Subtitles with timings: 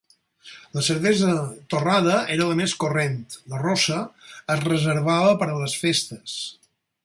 [0.77, 1.33] La cervesa
[1.73, 3.21] torrada era la més corrent,
[3.53, 4.01] la rossa
[4.55, 6.39] es reservava per a les festes.